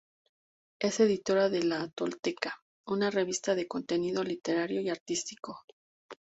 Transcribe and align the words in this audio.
Es 0.81 0.99
editora 0.99 1.49
de 1.49 1.61
"La 1.61 1.87
Tolteca", 1.89 2.57
una 2.87 3.11
revista 3.11 3.53
de 3.53 3.67
contenido 3.67 4.23
literario 4.23 4.81
y 4.81 4.89
artístico. 4.89 5.59